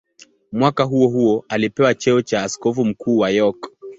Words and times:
Mwaka 0.51 0.83
huohuo 0.83 1.45
alipewa 1.49 1.93
cheo 1.95 2.21
cha 2.21 2.43
askofu 2.43 2.85
mkuu 2.85 3.17
wa 3.17 3.29
York. 3.29 3.71